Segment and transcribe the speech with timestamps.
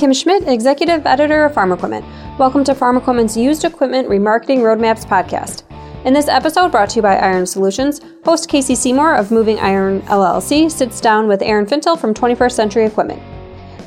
[0.00, 2.06] Kim Schmidt, Executive Editor of Farm Equipment.
[2.38, 5.64] Welcome to Farm Equipment's Used Equipment Remarketing Roadmaps podcast.
[6.06, 10.00] In this episode, brought to you by Iron Solutions, host Casey Seymour of Moving Iron
[10.04, 13.20] LLC sits down with Aaron Fintel from 21st Century Equipment.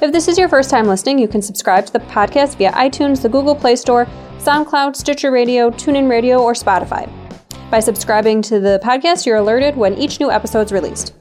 [0.04, 3.23] If this is your first time listening, you can subscribe to the podcast via iTunes,
[3.23, 4.05] the Google Play Store,
[4.38, 7.09] SoundCloud, Stitcher Radio, TuneIn Radio, or Spotify.
[7.71, 11.16] By subscribing to the podcast, you're alerted when each new episode is released.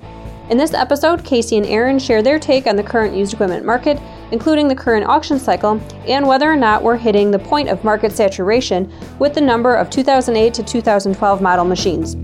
[0.51, 3.99] In this episode, Casey and Aaron share their take on the current used equipment market,
[4.33, 8.11] including the current auction cycle, and whether or not we're hitting the point of market
[8.11, 12.17] saturation with the number of 2008 to 2012 model machines.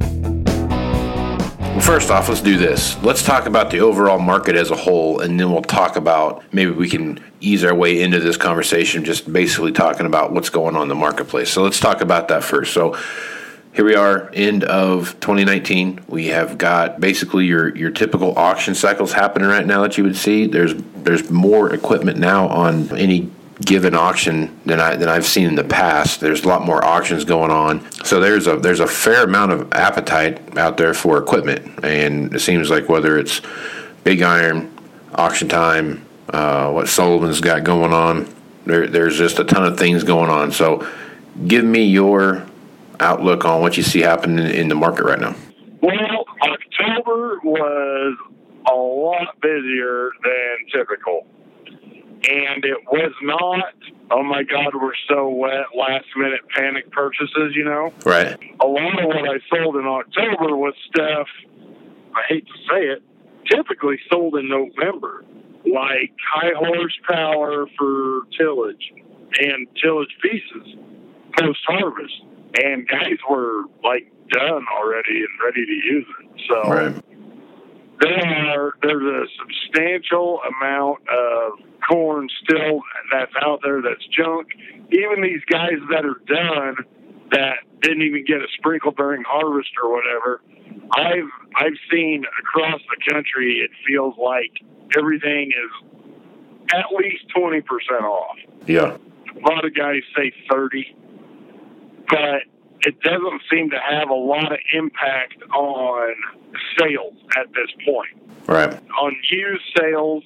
[1.85, 3.01] First off, let's do this.
[3.03, 6.71] Let's talk about the overall market as a whole, and then we'll talk about maybe
[6.71, 10.83] we can ease our way into this conversation, just basically talking about what's going on
[10.83, 11.51] in the marketplace.
[11.51, 12.75] So let's talk about that first.
[12.75, 12.99] So
[13.79, 16.01] here we are, end of 2019.
[16.09, 20.17] We have got basically your your typical auction cycles happening right now that you would
[20.17, 20.49] see.
[20.49, 25.55] There's there's more equipment now on any given auction than I than I've seen in
[25.55, 26.19] the past.
[26.19, 29.73] There's a lot more auctions going on, so there's a there's a fair amount of
[29.73, 33.43] appetite out there for equipment, and it seems like whether it's
[34.03, 34.77] big iron,
[35.15, 38.29] auction time, uh, what Sullivan's got going on,
[38.67, 40.51] there, there's just a ton of things going on.
[40.51, 40.85] So,
[41.47, 42.48] give me your
[43.01, 45.35] outlook on what you see happening in the market right now?
[45.81, 48.17] Well, October was
[48.71, 51.27] a lot busier than typical.
[52.29, 53.75] And it was not,
[54.11, 57.93] oh my God, we're so wet, last minute panic purchases, you know?
[58.05, 58.37] Right.
[58.61, 61.29] A lot of what I sold in October was stuff,
[62.15, 63.03] I hate to say it,
[63.49, 65.25] typically sold in November,
[65.65, 68.93] like high horsepower for tillage
[69.41, 70.77] and tillage pieces
[71.39, 72.23] post harvest
[72.55, 76.41] and guys were like done already and ready to use it.
[76.49, 77.05] So right.
[78.01, 81.53] there are there's a substantial amount of
[81.89, 82.83] corn still
[83.13, 84.49] that's out there that's junk.
[84.91, 86.77] Even these guys that are done
[87.33, 90.41] that didn't even get a sprinkle during harvest or whatever.
[90.93, 94.53] I've I've seen across the country it feels like
[94.97, 96.01] everything is
[96.75, 98.37] at least twenty percent off.
[98.67, 98.97] Yeah.
[99.37, 100.97] A lot of guys say thirty
[102.09, 102.43] but
[102.81, 106.15] it doesn't seem to have a lot of impact on
[106.79, 108.47] sales at this point.
[108.47, 108.73] Right.
[109.01, 110.25] On used sales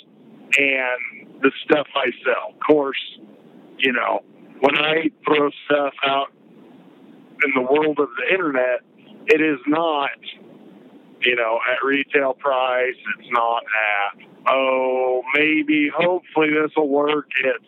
[0.58, 2.52] and the stuff I sell.
[2.54, 3.18] Of course,
[3.78, 4.22] you know,
[4.60, 6.28] when I throw stuff out
[7.44, 8.80] in the world of the internet,
[9.26, 10.10] it is not,
[11.20, 12.94] you know, at retail price.
[13.18, 17.28] It's not at, oh, maybe, hopefully this will work.
[17.42, 17.64] It's,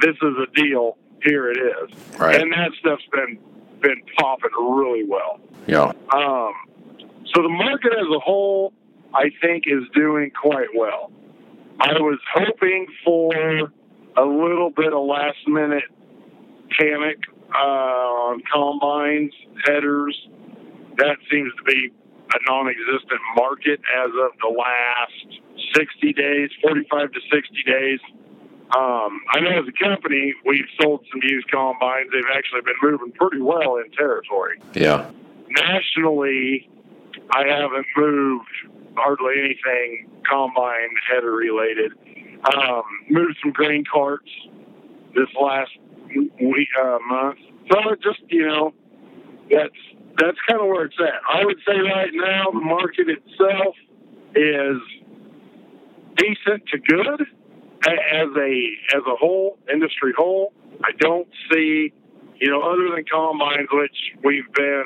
[0.00, 0.98] this is a deal.
[1.22, 2.18] Here it is.
[2.18, 2.38] Right.
[2.38, 3.38] And that stuff's been
[3.80, 5.40] been popping really well.
[5.66, 5.92] Yeah.
[6.12, 6.52] Um,
[7.34, 8.72] so the market as a whole,
[9.14, 11.10] I think, is doing quite well.
[11.80, 13.32] I was hoping for
[14.16, 15.84] a little bit of last minute
[16.78, 17.18] panic
[17.54, 19.32] uh, on combines,
[19.64, 20.16] headers.
[20.98, 21.90] That seems to be
[22.34, 25.40] a non existent market as of the last
[25.74, 28.00] 60 days, 45 to 60 days.
[28.70, 32.08] Um, I know as a company, we've sold some used combines.
[32.12, 34.58] They've actually been moving pretty well in territory.
[34.74, 35.10] Yeah.
[35.50, 36.68] Nationally,
[37.30, 38.48] I haven't moved
[38.96, 41.92] hardly anything combine header related.
[42.56, 44.30] Um, moved some grain carts
[45.14, 45.70] this last
[46.40, 47.38] week uh, month.
[47.70, 48.74] So it just you know
[49.50, 49.72] that's
[50.18, 51.20] that's kind of where it's at.
[51.28, 53.74] I would say right now the market itself
[54.34, 54.80] is
[56.16, 57.26] decent to good
[57.92, 60.52] as a as a whole industry whole.
[60.82, 61.92] I don't see
[62.40, 64.84] you know other than combines, which we've been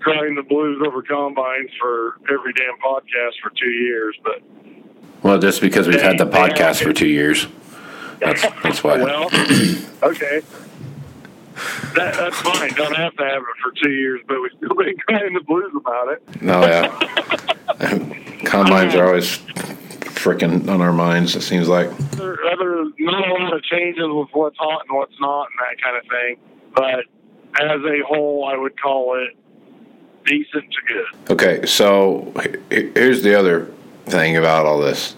[0.00, 4.42] crying the blues over combines for every damn podcast for two years, but
[5.22, 7.46] well, just because we've had the podcast for two years.
[8.20, 9.02] That's that's why.
[9.02, 9.24] well,
[10.02, 10.42] okay.
[11.94, 12.70] That, that's fine.
[12.74, 15.72] Don't have to have it for two years, but we've still been crying the blues
[15.74, 16.42] about it.
[16.42, 18.42] No, yeah.
[18.44, 19.38] Combines are always
[20.26, 21.36] freaking on our minds.
[21.36, 21.96] It seems like.
[21.98, 25.80] There, there's not a lot of changes with what's hot and what's not, and that
[25.82, 26.36] kind of thing.
[26.74, 27.04] But
[27.62, 29.36] as a whole, I would call it
[30.24, 31.32] decent to good.
[31.32, 32.32] Okay, so
[32.70, 33.72] here's the other
[34.06, 35.14] thing about all this: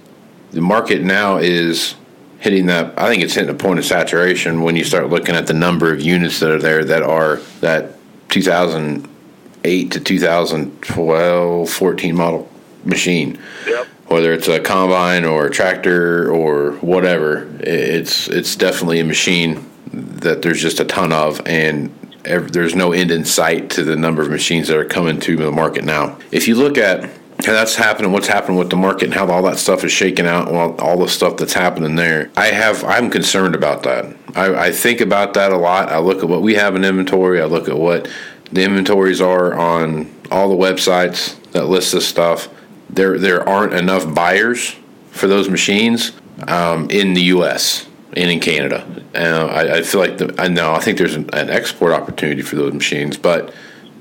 [0.50, 1.94] the market now is
[2.40, 2.98] hitting that.
[2.98, 5.90] I think it's hitting a point of saturation when you start looking at the number
[5.92, 7.94] of units that are there that are that
[8.28, 12.50] 2008 to 2012, 14 model
[12.84, 13.38] machine.
[13.66, 13.88] Yep.
[14.08, 20.42] Whether it's a combine or a tractor or whatever, it's it's definitely a machine that
[20.42, 21.94] there's just a ton of, and
[22.24, 25.50] there's no end in sight to the number of machines that are coming to the
[25.50, 26.18] market now.
[26.30, 28.12] If you look at that's happening.
[28.12, 30.98] What's happening with the market and how all that stuff is shaking out, all, all
[30.98, 32.30] the stuff that's happening there.
[32.36, 34.16] I have, I'm concerned about that.
[34.34, 35.88] I, I think about that a lot.
[35.88, 37.40] I look at what we have in inventory.
[37.40, 38.08] I look at what
[38.50, 42.48] the inventories are on all the websites that list this stuff.
[42.98, 44.74] There, there aren't enough buyers
[45.12, 46.10] for those machines
[46.48, 47.86] um, in the U.S.
[48.16, 48.84] and in Canada.
[49.14, 52.56] I, I, feel like the, I know I think there's an, an export opportunity for
[52.56, 53.54] those machines, but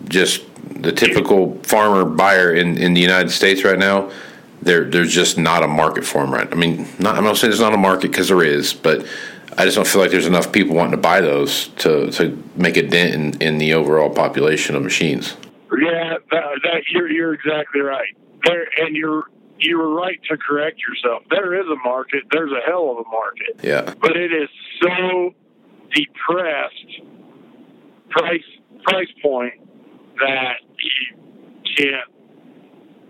[0.06, 0.44] just
[0.82, 4.10] the typical farmer buyer in, in the United States right now,
[4.64, 6.52] there there's just not a market for them right.
[6.52, 9.06] I mean, not, I'm not saying there's not a market because there is, but
[9.60, 12.78] I just don't feel like there's enough people wanting to buy those to, to make
[12.78, 15.38] a dent in, in the overall population of machines.
[15.80, 18.16] Yeah, that, that you're you're exactly right.
[18.48, 19.26] There, and you're
[19.60, 21.24] you were right to correct yourself.
[21.30, 22.24] There is a market.
[22.32, 23.60] There's a hell of a market.
[23.64, 23.94] Yeah.
[24.00, 24.50] But it is
[24.82, 25.34] so
[25.92, 27.02] depressed
[28.10, 28.44] price
[28.84, 29.54] price point
[30.20, 32.10] that you can't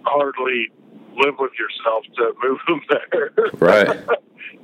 [0.04, 0.72] hardly
[1.16, 2.82] live with yourself to move them
[3.12, 3.32] there.
[3.60, 3.88] Right.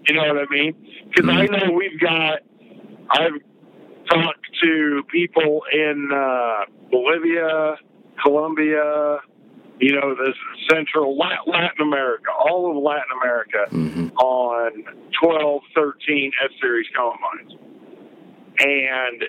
[0.08, 0.75] you know what I mean?
[1.10, 1.54] Because mm-hmm.
[1.54, 2.40] I know we've got.
[3.10, 3.34] I've
[4.10, 7.75] talked to people in uh, Bolivia,
[8.24, 9.20] Colombia,
[9.84, 10.36] you know, this
[10.72, 14.16] Central Latin America, all of Latin America mm-hmm.
[14.16, 14.84] on
[15.22, 17.60] 12, 13 S Series combines.
[18.60, 19.24] And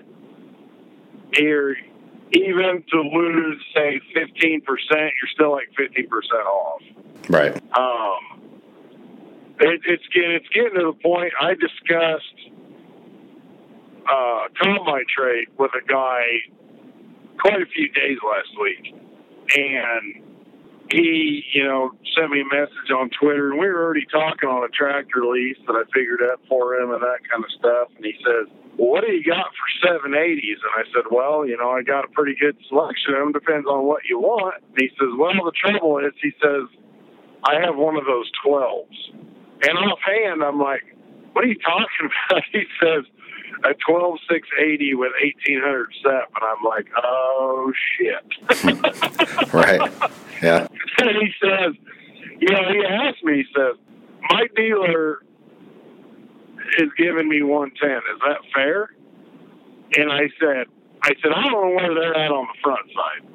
[1.32, 1.76] here,
[2.30, 6.06] even to lose, say, 15%, you're still like 50%
[6.46, 6.82] off.
[7.28, 7.56] Right.
[7.76, 8.40] Um,
[9.58, 12.52] it, it's, getting, it's getting to the point I discussed
[14.08, 16.26] uh, combine trade with a guy
[17.40, 18.94] quite a few days last week.
[19.56, 20.23] And
[20.94, 24.62] he, you know, sent me a message on Twitter, and we were already talking on
[24.62, 27.88] a tractor lease that I figured out for him and that kind of stuff.
[27.96, 28.46] And he says,
[28.78, 32.04] "Well, what do you got for 780s?" And I said, "Well, you know, I got
[32.04, 33.32] a pretty good selection them.
[33.32, 36.70] Depends on what you want." And he says, "Well, the trouble is," he says,
[37.42, 39.10] "I have one of those 12s."
[39.66, 40.84] And offhand, I'm like,
[41.32, 43.04] "What are you talking about?" He says,
[43.62, 49.52] a 12680 with 1800 step, and I'm like, oh shit.
[49.52, 49.92] right.
[50.42, 50.66] Yeah.
[50.98, 51.74] and he says,
[52.40, 53.76] you know, he asked me, he says,
[54.30, 55.22] my dealer
[56.78, 57.90] is giving me 110.
[57.90, 58.90] Is that fair?
[59.96, 60.66] And I said,
[61.02, 63.34] I said, I don't know where they're at on the front side.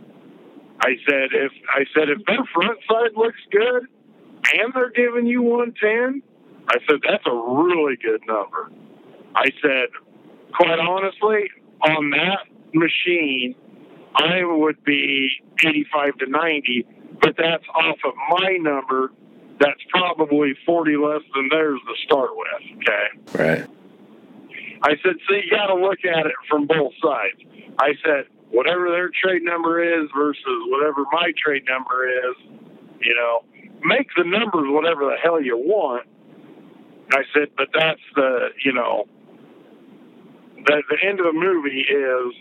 [0.82, 3.84] I said, if I said if their front side looks good
[4.54, 6.22] and they're giving you 110,
[6.68, 8.72] I said that's a really good number.
[9.36, 9.90] I said,
[10.54, 11.50] quite honestly,
[11.82, 13.56] on that machine,
[14.16, 15.30] I would be
[15.66, 16.86] 85 to 90,
[17.22, 19.12] but that's off of my number.
[19.60, 22.78] That's probably 40 less than theirs to start with.
[22.78, 23.44] Okay.
[23.44, 23.68] Right.
[24.82, 27.42] I said, so you got to look at it from both sides.
[27.80, 32.36] I said, whatever their trade number is versus whatever my trade number is,
[33.02, 33.44] you know,
[33.84, 36.08] make the numbers whatever the hell you want.
[37.12, 39.08] I said, but that's the, you know,
[40.66, 42.34] the, the end of the movie is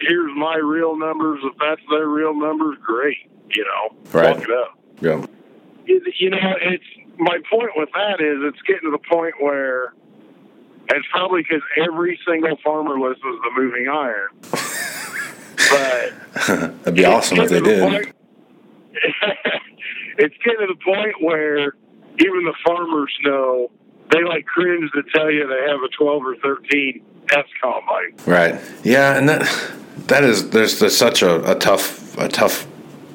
[0.00, 1.40] here's my real numbers.
[1.42, 3.18] If that's their real numbers, great.
[3.50, 4.36] You know, right.
[4.36, 4.78] it up.
[5.00, 5.24] Yeah.
[5.86, 6.84] You know, it's
[7.18, 9.92] my point with that is it's getting to the point where
[10.90, 14.28] it's probably because every single farmer listens to the moving iron.
[15.70, 17.80] but that'd be awesome if they did.
[17.80, 18.12] Point,
[20.18, 21.74] it's getting to the point where
[22.18, 23.70] even the farmers know
[24.14, 27.02] they like cringe to tell you they have a 12 or 13
[27.32, 28.14] S combine.
[28.26, 28.60] Right.
[28.84, 29.72] Yeah, and that
[30.06, 32.66] that is there's, there's such a, a tough a tough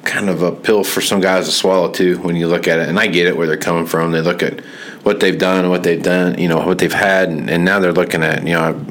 [0.04, 2.88] kind of a pill for some guys to swallow too when you look at it.
[2.88, 4.12] And I get it where they're coming from.
[4.12, 4.60] They look at
[5.02, 7.92] what they've done what they've done, you know, what they've had, and, and now they're
[7.92, 8.84] looking at you know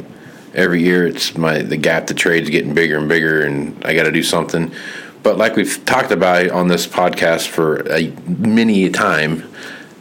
[0.55, 4.03] every year it's my the gap to trade's getting bigger and bigger, and I got
[4.03, 4.71] to do something.
[5.21, 9.43] But like we've talked about on this podcast for a many time,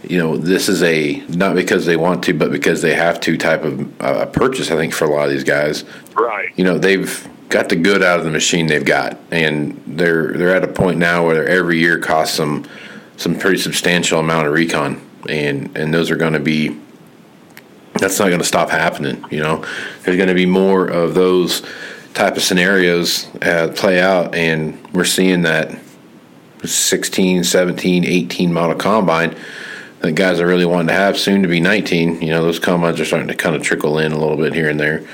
[0.08, 3.36] you know, this is a not because they want to, but because they have to
[3.36, 4.70] type of uh, purchase.
[4.70, 5.84] I think for a lot of these guys,
[6.14, 6.48] right?
[6.56, 10.54] You know, they've got the good out of the machine they've got, and they're they're
[10.54, 12.66] at a point now where every year costs them
[13.18, 16.78] some pretty substantial amount of recon, and and those are going to be.
[18.00, 19.24] That's not going to stop happening.
[19.30, 19.64] You know,
[20.02, 21.62] there's going to be more of those
[22.14, 25.76] type of scenarios uh, play out, and we're seeing that
[26.64, 29.36] 16, 17, 18 model combine
[30.00, 32.22] the guys I really wanted to have soon to be 19.
[32.22, 34.68] You know, those combines are starting to kind of trickle in a little bit here
[34.68, 35.06] and there.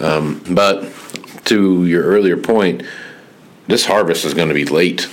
[0.00, 0.92] Um, but
[1.44, 2.82] to your earlier point,
[3.68, 5.08] this harvest is going to be late,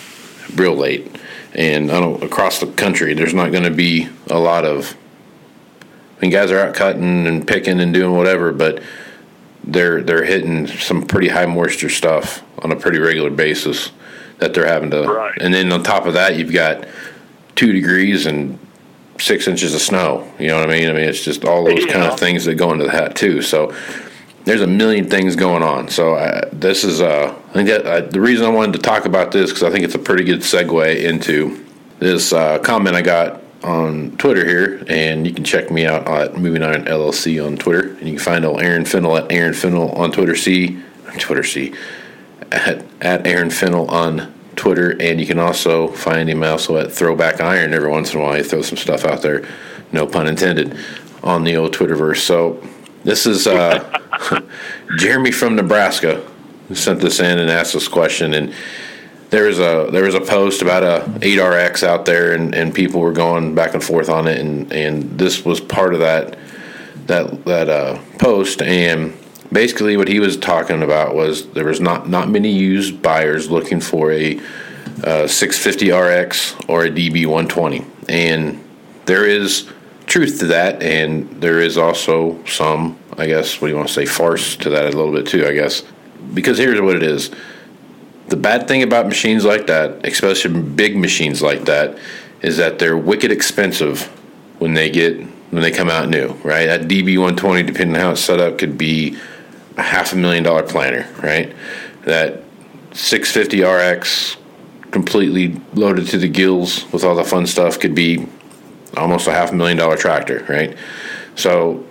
[0.56, 1.16] real late,
[1.54, 3.14] and I don't across the country.
[3.14, 4.96] There's not going to be a lot of.
[6.18, 8.82] I mean, guys are out cutting and picking and doing whatever, but
[9.64, 13.92] they're they're hitting some pretty high moisture stuff on a pretty regular basis
[14.40, 15.04] that they're having to.
[15.04, 15.38] Right.
[15.40, 16.88] And then on top of that, you've got
[17.56, 18.60] two degrees and
[19.20, 20.32] six inches of snow.
[20.40, 20.90] You know what I mean?
[20.90, 23.42] I mean, it's just all those kind of things that go into that too.
[23.42, 23.76] So
[24.46, 25.90] there's a million things going on.
[25.90, 29.06] So I, this is, uh, I think that uh, the reason I wanted to talk
[29.06, 31.66] about this because I think it's a pretty good segue into
[32.00, 36.38] this uh, comment I got on Twitter here, and you can check me out at
[36.38, 39.92] Moving Iron LLC on Twitter, and you can find old Aaron Fintel at Aaron Fintel
[39.92, 40.82] on Twitter C,
[41.18, 41.74] Twitter C,
[42.52, 47.40] at at Aaron Fintel on Twitter, and you can also find him also at Throwback
[47.40, 47.74] Iron.
[47.74, 49.48] Every once in a while, he throws some stuff out there,
[49.94, 50.78] no pun intended,
[51.24, 52.18] on the old Twitterverse.
[52.18, 52.62] So
[53.06, 54.00] this is uh,
[54.98, 56.30] Jeremy from Nebraska
[56.74, 58.54] sent this in and asked this question, and
[59.30, 63.00] there was a there was a post about a 8RX out there, and, and people
[63.00, 66.38] were going back and forth on it, and, and this was part of that
[67.08, 69.14] that that uh, post, and
[69.52, 73.82] basically what he was talking about was there was not not many used buyers looking
[73.82, 74.40] for a
[75.04, 78.64] uh, 650 RX or a DB 120, and
[79.06, 79.70] there is
[80.06, 83.94] truth to that, and there is also some, I guess, what do you want to
[83.94, 85.84] say, farce to that a little bit too, I guess,
[86.34, 87.32] because here's what it is.
[88.28, 91.98] The bad thing about machines like that, especially big machines like that,
[92.42, 94.04] is that they're wicked expensive
[94.60, 95.18] when they get
[95.52, 96.68] when they come out new, right?
[96.68, 99.18] That DB 120, depending on how it's set up, could be
[99.80, 101.56] a half a million dollar planter, right?
[102.04, 102.44] That
[102.92, 104.38] 650 RX,
[104.92, 108.28] completely loaded to the gills with all the fun stuff, could be
[108.98, 110.78] almost a half a million dollar tractor, right?
[111.36, 111.86] So,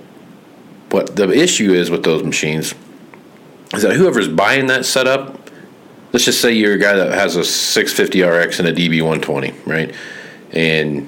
[0.90, 2.74] what the issue is with those machines
[3.74, 5.50] is that whoever's buying that setup,
[6.12, 9.52] let's just say you're a guy that has a 650 RX and a DB 120,
[9.66, 9.94] right?
[10.52, 11.06] And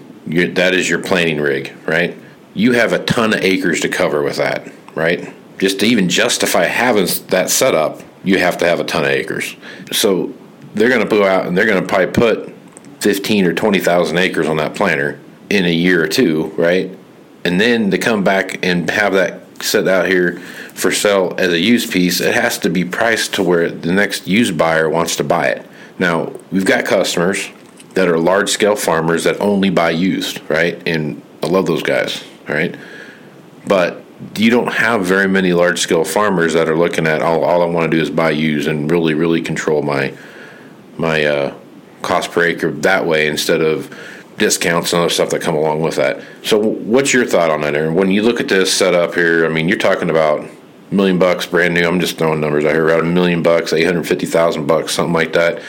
[0.57, 2.17] that is your planning rig, right?
[2.55, 5.33] You have a ton of acres to cover with that, right?
[5.61, 9.55] Just to even justify having that setup, you have to have a ton of acres.
[9.93, 10.33] So
[10.75, 12.55] they're going to go out and they're going to probably put
[13.01, 16.97] 15 or 20,000 acres on that planter in a year or two, right?
[17.45, 20.39] And then to come back and have that set out here
[20.75, 24.27] for sale as a used piece, it has to be priced to where the next
[24.27, 25.67] used buyer wants to buy it.
[25.99, 27.51] Now, we've got customers
[27.93, 30.81] that are large scale farmers that only buy used, right?
[30.87, 32.75] And I love those guys, right?
[33.67, 34.03] But
[34.37, 37.67] you don't have very many large scale farmers that are looking at all, all I
[37.67, 40.15] want to do is buy used and really, really control my
[40.97, 41.55] my uh,
[42.03, 43.95] cost per acre that way instead of
[44.37, 46.23] discounts and other stuff that come along with that.
[46.43, 47.95] So, what's your thought on that, Aaron?
[47.95, 50.49] When you look at this setup here, I mean, you're talking about
[50.91, 51.87] million bucks brand new.
[51.87, 54.95] I'm just throwing numbers out here, around a million bucks, eight hundred fifty thousand bucks,
[54.95, 55.63] something like that,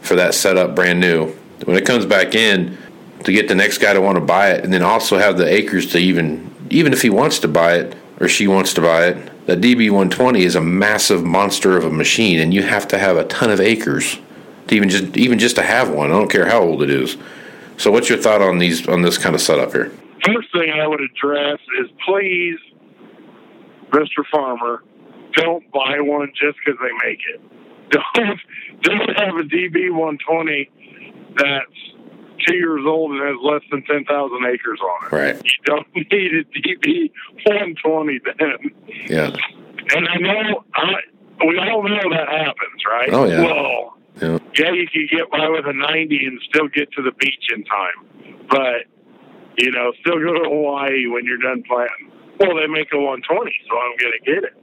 [0.00, 1.34] for that setup brand new.
[1.64, 2.76] When it comes back in,
[3.24, 5.46] to get the next guy to want to buy it, and then also have the
[5.46, 9.06] acres to even, even if he wants to buy it or she wants to buy
[9.06, 12.98] it, that DB 120 is a massive monster of a machine, and you have to
[12.98, 14.18] have a ton of acres
[14.66, 16.10] to even just even just to have one.
[16.10, 17.16] I don't care how old it is.
[17.76, 19.92] So, what's your thought on these on this kind of setup here?
[20.24, 22.58] First thing I would address is please,
[23.90, 24.24] Mr.
[24.32, 24.82] Farmer,
[25.34, 27.40] don't buy one just because they make it.
[28.14, 28.40] Don't
[28.82, 30.70] don't have a DB 120
[31.36, 31.95] that's
[32.46, 34.06] two years old and has less than 10,000
[34.46, 35.12] acres on it.
[35.12, 35.36] Right.
[35.44, 37.10] You don't need a DB
[37.44, 38.70] 120 then.
[39.08, 39.36] Yeah.
[39.94, 40.92] And I know, I,
[41.46, 43.08] we all know that happens, right?
[43.12, 43.42] Oh, yeah.
[43.42, 44.38] Well, Yeah.
[44.58, 47.64] yeah, you can get by with a 90 and still get to the beach in
[47.64, 48.36] time.
[48.48, 48.86] But,
[49.58, 52.10] you know, still go to Hawaii when you're done planting.
[52.40, 54.54] Well, they make a 120, so I'm going to get it,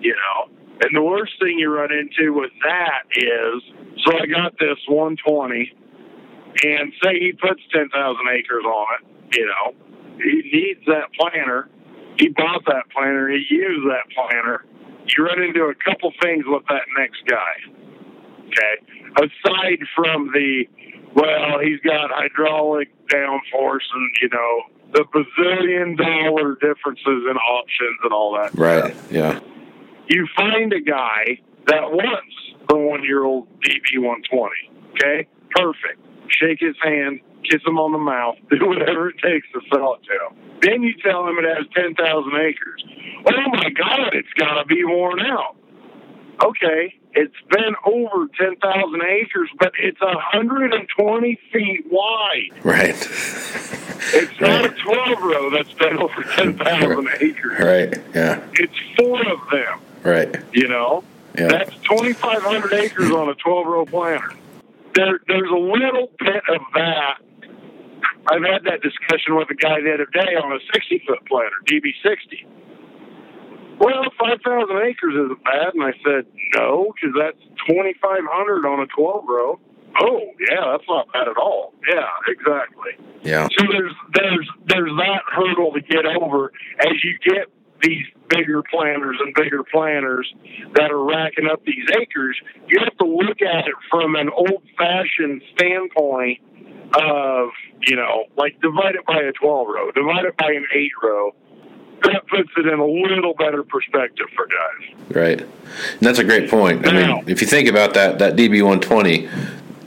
[0.00, 0.50] you know.
[0.82, 3.62] And the worst thing you run into with that is,
[4.04, 5.72] so I got this 120,
[6.64, 7.90] and say he puts 10,000
[8.32, 9.74] acres on it, you know,
[10.18, 11.68] he needs that planter.
[12.18, 14.64] He bought that planter, he used that planter.
[15.06, 17.54] You run into a couple things with that next guy.
[18.46, 18.74] Okay.
[19.16, 20.64] Aside from the,
[21.14, 28.12] well, he's got hydraulic downforce and, you know, the bazillion dollar differences in options and
[28.12, 28.54] all that.
[28.54, 28.94] Right.
[29.10, 29.40] Yeah.
[30.08, 32.34] You find a guy that wants
[32.68, 34.50] the one year old DB 120.
[34.92, 35.28] Okay.
[35.50, 36.05] Perfect.
[36.30, 40.00] Shake his hand, kiss him on the mouth, do whatever it takes to sell it
[40.04, 40.58] to him.
[40.62, 42.84] Then you tell him it has 10,000 acres.
[43.26, 45.56] Oh my God, it's got to be worn out.
[46.42, 52.50] Okay, it's been over 10,000 acres, but it's 120 feet wide.
[52.62, 52.94] Right.
[54.08, 57.58] It's not a 12 row that's been over 10,000 acres.
[57.58, 58.02] Right.
[58.14, 58.44] Yeah.
[58.54, 60.36] It's four of them, Right.
[60.52, 61.04] you know?
[61.38, 61.48] Yeah.
[61.48, 64.30] That's 2,500 acres on a 12 row planter.
[64.96, 67.20] There, there's a little bit of that.
[68.32, 71.60] I've had that discussion with a guy the other day on a 60 foot planter,
[71.68, 72.46] DB60.
[73.78, 74.40] Well, 5,000
[74.88, 75.74] acres isn't bad.
[75.74, 76.26] And I said,
[76.56, 77.38] no, because that's
[77.68, 79.60] 2,500 on a 12 row.
[80.00, 81.72] oh yeah, that's not bad at all.
[81.88, 82.92] Yeah, exactly.
[83.22, 83.48] Yeah.
[83.56, 87.48] So there's there's there's that hurdle to get over as you get
[87.82, 90.32] these bigger planters and bigger planters
[90.74, 92.36] that are racking up these acres.
[92.68, 96.40] You have to look at it from an old fashioned standpoint
[96.94, 97.48] of
[97.86, 101.34] you know like divide it by a twelve row, divide it by an eight row.
[102.02, 105.16] That puts it in a little better perspective for guys.
[105.16, 105.40] Right.
[105.40, 106.86] And that's a great point.
[106.86, 109.28] I mean, if you think about that, that DB 120,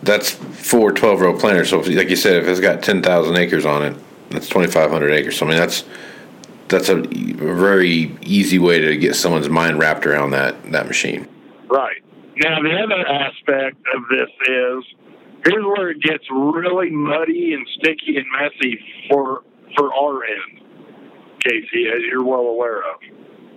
[0.02, 1.70] that's four 12 row planters.
[1.70, 3.96] So, if, like you said, if it's got 10,000 acres on it,
[4.32, 5.38] that's 2,500 acres.
[5.38, 5.84] So, I mean, that's
[6.70, 11.28] that's a very easy way to get someone's mind wrapped around that that machine.
[11.70, 12.02] Right.
[12.38, 14.84] Now, the other aspect of this is
[15.46, 19.44] here's where it gets really muddy and sticky and messy for
[19.76, 20.62] for our end,
[21.44, 23.02] Casey, as you're well aware of.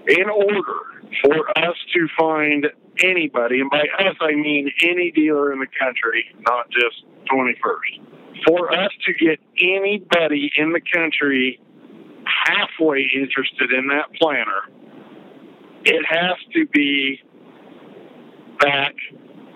[0.09, 2.67] In order for us to find
[3.05, 8.73] anybody, and by us I mean any dealer in the country, not just 21st, for
[8.73, 11.61] us to get anybody in the country
[12.27, 14.63] halfway interested in that planter,
[15.85, 17.21] it has to be
[18.61, 18.95] back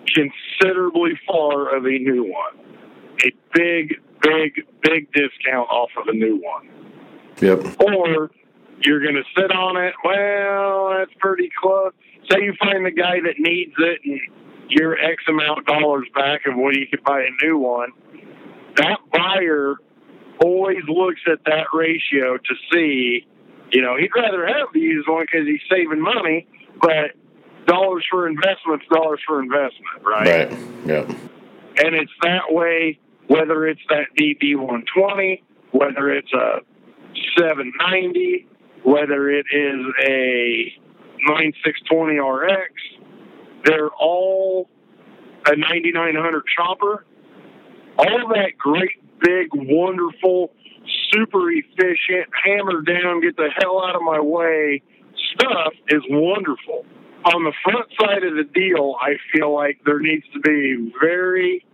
[0.07, 2.59] considerably far of a new one.
[3.25, 6.69] A big, big, big discount off of a new one.
[7.41, 7.81] Yep.
[7.81, 8.31] Or
[8.83, 9.95] you're going to sit on it.
[10.05, 11.93] Well, that's pretty close.
[12.31, 14.21] Say you find the guy that needs it and
[14.69, 17.91] you're X amount of dollars back of what you could buy a new one.
[18.77, 19.77] That buyer
[20.43, 23.27] always looks at that ratio to see,
[23.73, 26.47] you know, he'd rather have the used one because he's saving money,
[26.81, 27.13] but
[27.67, 30.51] dollars for investment's dollars for investment, right?
[30.51, 30.59] Right.
[30.87, 31.09] Yep.
[31.79, 36.61] And it's that way, whether it's that DB 120, whether it's a
[37.39, 38.47] 790,
[38.83, 40.73] whether it is a
[41.27, 42.73] 9620 RX,
[43.65, 44.69] they're all
[45.47, 47.05] a 9900 chopper.
[47.99, 50.53] All that great, big, wonderful,
[51.13, 54.83] super efficient, hammer down, get the hell out of my way
[55.37, 56.85] stuff is wonderful.
[57.25, 61.65] On the front side of the deal, I feel like there needs to be very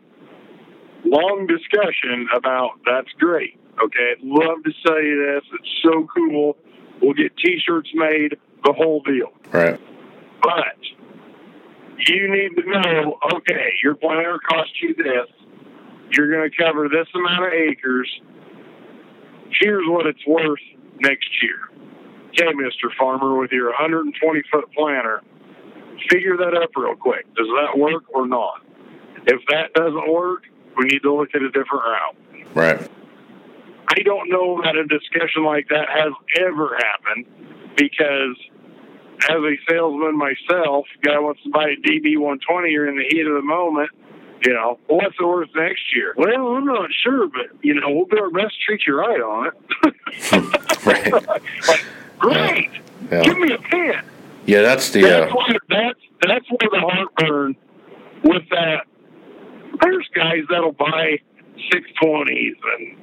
[1.04, 3.58] long discussion about that's great.
[3.82, 5.44] Okay, I'd love to sell you this.
[5.58, 6.56] It's so cool.
[7.00, 9.32] We'll get T-shirts made, the whole deal.
[9.50, 9.80] Right.
[10.42, 10.78] But
[12.06, 15.28] you need to know, okay, your planter costs you this.
[16.12, 18.08] You're going to cover this amount of acres.
[19.60, 20.60] Here's what it's worth
[21.00, 21.68] next year.
[22.28, 22.94] Okay, Mr.
[22.98, 25.22] Farmer, with your 120 foot planter,
[26.10, 27.26] figure that up real quick.
[27.34, 28.64] Does that work or not?
[29.26, 30.44] If that doesn't work,
[30.76, 32.16] we need to look at a different route.
[32.54, 32.90] Right.
[33.88, 37.26] I don't know that a discussion like that has ever happened
[37.76, 38.36] because
[39.28, 43.26] as a salesman myself, guy wants to buy a DB 120, you're in the heat
[43.26, 43.90] of the moment.
[44.44, 46.14] You know, what's the worst next year?
[46.16, 49.20] Well, I'm not sure, but you know, we'll do our best to treat you right
[49.20, 49.54] on it.
[50.84, 51.12] Right.
[51.12, 51.84] like,
[52.18, 52.70] great,
[53.10, 53.22] Yeah.
[53.22, 54.04] give me a pen.
[54.46, 55.02] Yeah, that's the.
[55.02, 57.54] That's Uh, where that's that's where the heartburn
[58.24, 58.86] with that.
[59.80, 61.18] There's guys that'll buy
[61.72, 62.96] 620s and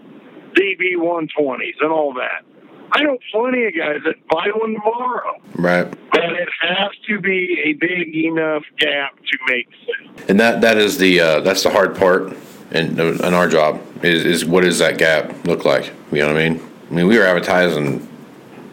[0.56, 2.44] DB 120s and all that.
[2.92, 5.90] I know plenty of guys that buy one tomorrow, right.
[6.12, 9.99] but it has to be a big enough gap to make sense.
[10.28, 12.36] And that that is the uh, that's the hard part,
[12.72, 15.92] and and our job is is what does that gap look like?
[16.12, 16.70] You know what I mean?
[16.90, 18.08] I mean, we were advertising.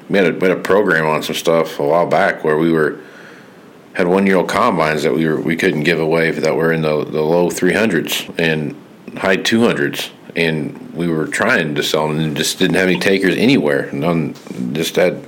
[0.09, 2.71] We had a, we had a program on some stuff a while back where we
[2.73, 3.01] were
[3.95, 6.83] had one year old combines that we were we couldn't give away that were in
[6.83, 8.77] the the low three hundreds and
[9.17, 12.99] high two hundreds, and we were trying to sell them and just didn't have any
[12.99, 13.91] takers anywhere.
[13.93, 14.35] None,
[14.75, 15.25] just had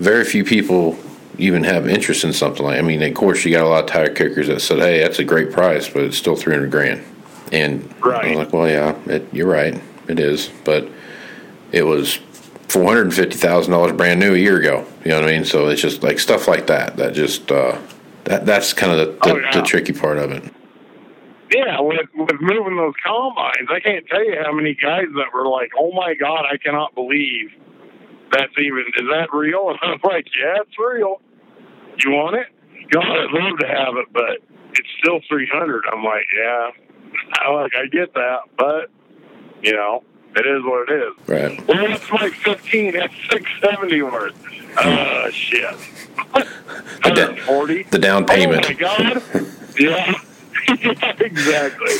[0.00, 0.98] very few people
[1.38, 2.78] even have interest in something like.
[2.78, 5.18] I mean, of course, you got a lot of tire kickers that said, "Hey, that's
[5.18, 7.02] a great price, but it's still three hundred grand."
[7.52, 8.28] And Right.
[8.36, 10.88] was like, "Well, yeah, it, you're right, it is," but
[11.72, 12.18] it was
[12.68, 14.84] four hundred and fifty thousand dollars brand new a year ago.
[15.04, 15.44] You know what I mean?
[15.44, 16.96] So it's just like stuff like that.
[16.96, 17.78] That just uh,
[18.24, 19.50] that that's kind of the, the, Oh, yeah.
[19.52, 20.44] the tricky part of it.
[21.50, 25.46] Yeah, with with moving those combines, I can't tell you how many guys that were
[25.46, 27.52] like, "Oh my God, I cannot believe
[28.36, 31.20] that's even is that real?" And I'm like, "Yeah, it's real.
[32.04, 32.48] You want it?
[32.90, 34.42] God, I'd love to have it, but
[34.72, 36.70] it's still 300." I'm like, "Yeah,
[37.32, 38.90] I like I get that, but
[39.62, 40.02] you know,
[40.36, 41.68] it is what it is." Right.
[41.68, 42.92] Well, it's like 15.
[42.94, 44.34] That's 670 worth.
[44.76, 45.74] Uh, shit.
[46.34, 47.82] 140.
[47.84, 48.64] The down payment.
[48.64, 49.22] Oh my god.
[49.78, 50.12] yeah.
[50.68, 51.92] yeah, exactly.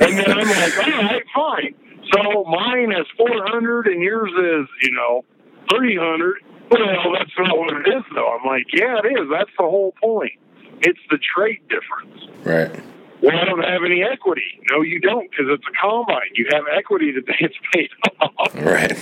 [0.00, 1.74] and then I'm like, all right, fine.
[2.12, 5.24] So mine is 400 and yours is, you know,
[5.70, 6.36] 300.
[6.70, 8.36] Well, that's not what it is, though.
[8.36, 9.28] I'm like, yeah, it is.
[9.30, 10.32] That's the whole point.
[10.80, 12.28] It's the trade difference.
[12.44, 12.84] Right.
[13.22, 14.60] well, I don't have any equity.
[14.70, 16.28] No, you don't, because it's a combine.
[16.34, 18.54] You have equity that gets paid off.
[18.54, 18.98] Right.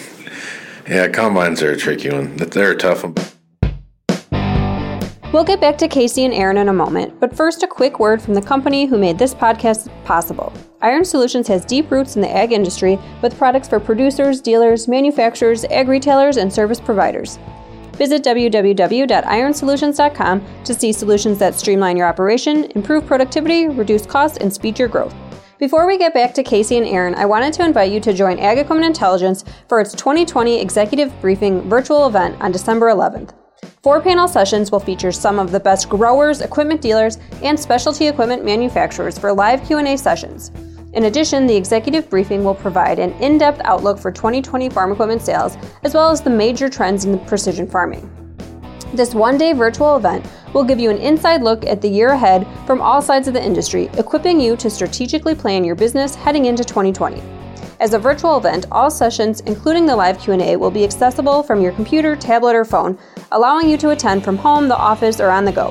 [0.88, 2.37] Yeah, combines are a tricky one.
[2.37, 3.14] They're a tough one.
[5.33, 8.22] We'll get back to Casey and Aaron in a moment, but first, a quick word
[8.22, 10.53] from the company who made this podcast possible.
[10.82, 15.64] Iron Solutions has deep roots in the ag industry with products for producers, dealers, manufacturers,
[15.66, 17.38] ag retailers, and service providers.
[17.92, 24.76] Visit www.ironsolutions.com to see solutions that streamline your operation, improve productivity, reduce costs, and speed
[24.78, 25.14] your growth.
[25.58, 28.40] Before we get back to Casey and Aaron, I wanted to invite you to join
[28.40, 33.30] Ag Equipment Intelligence for its 2020 Executive Briefing virtual event on December 11th.
[33.84, 38.42] Four panel sessions will feature some of the best growers, equipment dealers, and specialty equipment
[38.42, 40.52] manufacturers for live Q&A sessions.
[40.94, 45.58] In addition, the executive briefing will provide an in-depth outlook for 2020 farm equipment sales,
[45.82, 48.10] as well as the major trends in precision farming.
[48.94, 52.80] This one-day virtual event will give you an inside look at the year ahead from
[52.80, 57.22] all sides of the industry, equipping you to strategically plan your business heading into 2020.
[57.84, 61.72] As a virtual event, all sessions, including the live Q&A, will be accessible from your
[61.72, 62.98] computer, tablet, or phone,
[63.30, 65.70] allowing you to attend from home, the office, or on the go.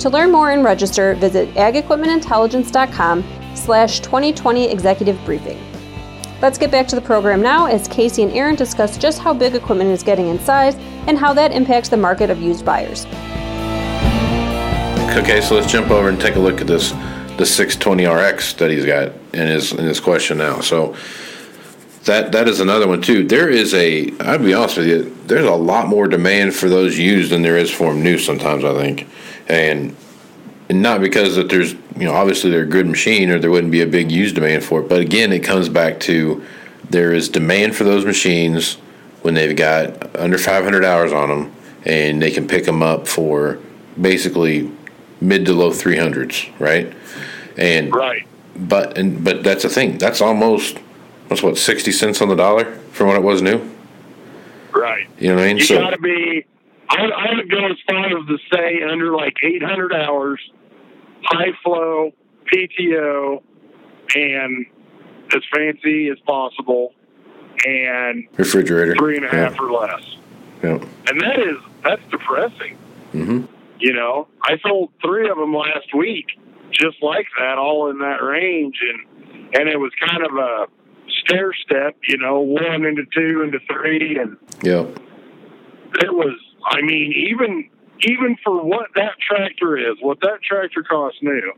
[0.00, 3.24] To learn more and register, visit agequipmentintelligence.com
[3.54, 5.58] slash 2020 executive briefing.
[6.42, 9.54] Let's get back to the program now as Casey and Aaron discuss just how big
[9.54, 10.74] equipment is getting in size
[11.06, 13.06] and how that impacts the market of used buyers.
[15.16, 16.92] Okay, so let's jump over and take a look at this
[17.38, 20.60] the 620RX that he's got in his in his question now.
[20.60, 20.94] So
[22.04, 23.26] that that is another one too.
[23.26, 26.98] There is a I'd be honest with you, there's a lot more demand for those
[26.98, 29.08] used than there is for them new sometimes I think.
[29.48, 29.96] And
[30.68, 33.72] and not because that there's you know obviously they're a good machine or there wouldn't
[33.72, 36.44] be a big used demand for it, but again it comes back to
[36.90, 38.74] there is demand for those machines
[39.22, 41.52] when they've got under 500 hours on them
[41.86, 43.58] and they can pick them up for
[44.00, 44.70] basically
[45.20, 46.92] mid to low 300s, right?
[47.56, 48.26] And right.
[48.56, 49.98] But and but that's the thing.
[49.98, 50.78] That's almost
[51.28, 53.60] what's what sixty cents on the dollar from what it was new.
[54.74, 55.08] Right.
[55.18, 55.56] You know what I mean?
[55.58, 56.46] You so, got to be.
[56.88, 60.40] I, I would go as far as to say under like 800 hours,
[61.22, 62.12] high flow,
[62.52, 63.42] PTO,
[64.14, 64.66] and
[65.34, 66.92] as fancy as possible,
[67.66, 69.62] and refrigerator three and a half yeah.
[69.62, 70.16] or less.
[70.62, 70.84] Yeah.
[71.08, 72.78] And that is that's depressing.
[73.12, 73.44] Mm-hmm.
[73.78, 76.26] You know, I sold three of them last week,
[76.70, 80.66] just like that, all in that range, and and it was kind of a
[81.26, 84.86] stair step, you know, one into two into three, and yeah,
[86.00, 86.38] it was.
[86.66, 87.68] I mean, even
[88.00, 91.52] even for what that tractor is, what that tractor cost new,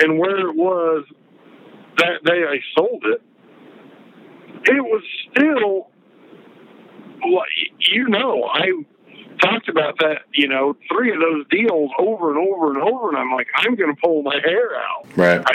[0.00, 1.04] and where it was
[1.98, 3.22] that day I sold it,
[4.64, 5.90] it was still.
[7.80, 8.66] You know, I
[9.40, 13.18] talked about that, you know, three of those deals over and over and over, and
[13.18, 15.06] I'm like, I'm going to pull my hair out.
[15.16, 15.42] Right.
[15.44, 15.54] I,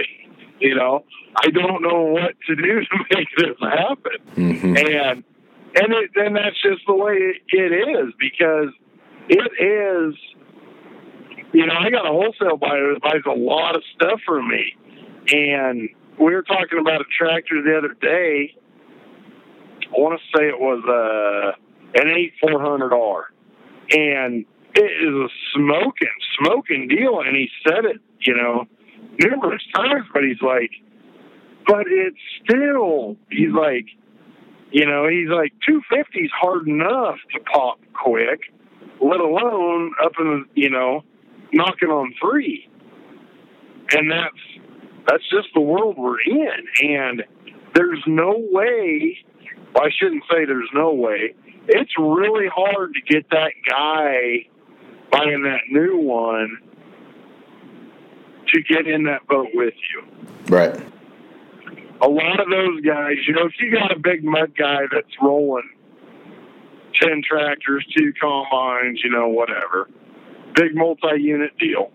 [0.61, 1.03] you know,
[1.35, 4.77] I don't know what to do to make this happen, mm-hmm.
[4.77, 5.23] and
[5.73, 8.69] and it, and that's just the way it, it is because
[9.29, 10.15] it is.
[11.53, 14.75] You know, I got a wholesale buyer that buys a lot of stuff from me,
[15.33, 18.55] and we were talking about a tractor the other day.
[19.83, 23.27] I want to say it was uh, an eight four hundred R
[23.91, 27.21] and it is a smoking, smoking deal.
[27.21, 28.65] And he said it, you know,
[29.19, 30.71] numerous times, but he's like,
[31.67, 33.85] but it's still, he's like,
[34.71, 38.51] you know, he's like, 250 is hard enough to pop quick,
[39.01, 41.03] let alone up in the, you know,
[41.53, 42.67] knocking on three.
[43.91, 44.65] And that's,
[45.07, 46.65] that's just the world we're in.
[46.81, 47.23] And
[47.75, 49.17] there's no way,
[49.73, 51.35] well, I shouldn't say there's no way,
[51.67, 54.47] it's really hard to get that guy
[55.11, 56.57] buying that new one
[58.53, 60.03] to get in that boat with you.
[60.47, 60.75] Right.
[62.01, 65.21] A lot of those guys, you know, if you got a big mud guy that's
[65.21, 65.69] rolling
[67.01, 69.89] 10 tractors, two combines, you know, whatever,
[70.55, 71.91] big multi unit deal.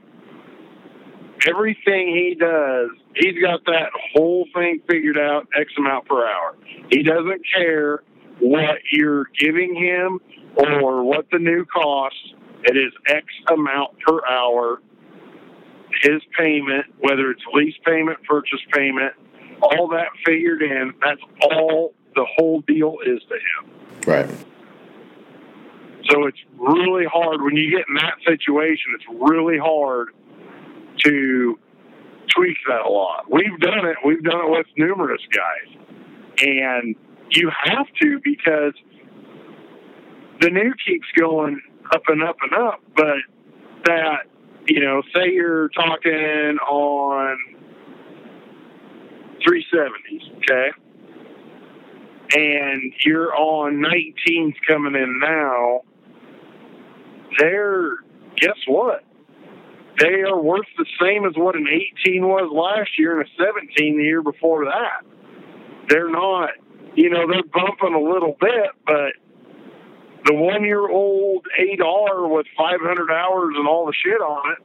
[1.47, 6.57] Everything he does, he's got that whole thing figured out X amount per hour.
[6.90, 8.03] He doesn't care
[8.40, 10.21] what you're giving him
[10.57, 12.35] or what the new costs.
[12.64, 14.81] It is X amount per hour.
[16.03, 19.13] His payment, whether it's lease payment, purchase payment,
[19.63, 20.93] all that figured in.
[21.05, 23.71] That's all the whole deal is to him.
[24.07, 24.31] Right.
[26.11, 28.95] So it's really hard when you get in that situation.
[28.95, 30.09] It's really hard
[31.05, 31.59] to
[32.35, 33.31] tweak that a lot.
[33.31, 33.97] We've done it.
[34.05, 35.77] We've done it with numerous guys,
[36.41, 36.95] and
[37.31, 38.75] you have to because
[40.41, 41.61] the new keeps going
[41.93, 42.81] up and up and up.
[42.95, 43.17] But
[43.87, 44.27] that,
[44.69, 47.39] you know, say you're talking on
[49.47, 50.71] 370s, okay?
[52.35, 55.83] And you're on 19s coming in now.
[57.39, 57.97] They're,
[58.37, 59.05] guess what?
[59.99, 61.67] They are worth the same as what an
[62.05, 65.05] 18 was last year and a 17 the year before that.
[65.89, 66.51] They're not,
[66.95, 69.13] you know, they're bumping a little bit, but
[70.27, 74.59] the one year old 8R with 500 hours and all the shit on it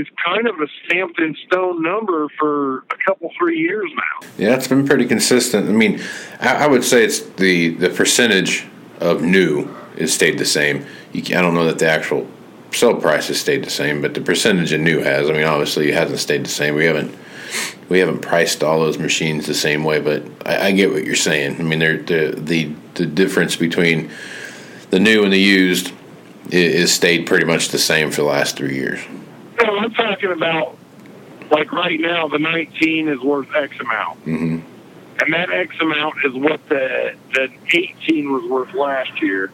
[0.00, 4.28] is kind of a stamped in stone number for a couple three years now.
[4.36, 5.68] Yeah, it's been pretty consistent.
[5.68, 6.00] I mean,
[6.40, 8.66] I, would say it's the the percentage
[9.00, 9.66] of new
[9.98, 10.84] has stayed the same.
[11.12, 12.26] You, I don't know that the actual
[12.72, 15.30] sell price has stayed the same, but the percentage of new has.
[15.30, 16.74] I mean, obviously, it hasn't stayed the same.
[16.74, 17.14] We haven't
[17.88, 21.14] we haven't priced all those machines the same way, but I, I get what you're
[21.14, 21.60] saying.
[21.60, 24.10] I mean, the the the difference between
[24.96, 25.92] the new and the used
[26.50, 28.98] is stayed pretty much the same for the last three years.
[29.62, 30.78] No, I'm talking about
[31.50, 34.58] like right now, the 19 is worth X amount, mm-hmm.
[35.20, 39.52] and that X amount is what the the 18 was worth last year,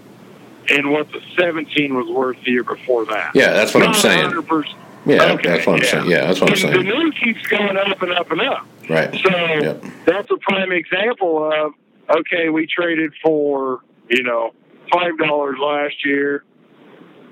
[0.70, 3.33] and what the 17 was worth the year before that.
[3.35, 4.31] Yeah, that's what Not I'm saying.
[4.31, 4.74] 100%.
[5.07, 5.90] Yeah, Okay, that's what I'm yeah.
[5.90, 6.11] saying.
[6.11, 8.64] Yeah, that's what I'm And The new keeps going up and up and up.
[8.88, 9.12] Right.
[9.12, 9.85] So Yep.
[10.05, 11.74] that's a prime example of
[12.16, 14.52] okay, we traded for you know
[14.92, 16.44] five dollars last year,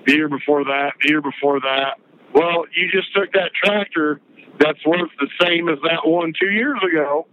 [0.07, 1.99] the year before that, the year before that.
[2.35, 4.21] Well, you just took that tractor
[4.59, 7.27] that's worth the same as that one two years ago.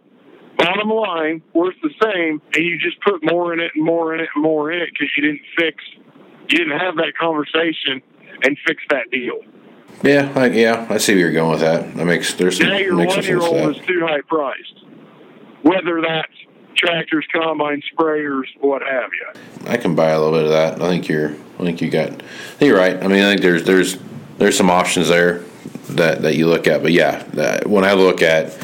[0.58, 4.22] Bottom line, worth the same, and you just put more in it and more in
[4.22, 5.84] it and more in it because you didn't fix,
[6.50, 8.02] you didn't have that conversation
[8.42, 9.40] and fix that deal.
[10.04, 11.96] Yeah, I, yeah, I see where you're going with that.
[11.96, 14.84] That makes there's some Now your one year old is too high priced.
[15.62, 16.34] Whether that's
[16.78, 19.70] tractors, combines, sprayers, what have you.
[19.70, 20.82] I can buy a little bit of that.
[20.82, 21.32] I think you're.
[21.32, 22.22] I think you got.
[22.60, 22.96] You're right.
[22.96, 23.98] I mean, I think there's there's
[24.38, 25.44] there's some options there
[25.90, 26.82] that that you look at.
[26.82, 28.58] But yeah, that, when I look at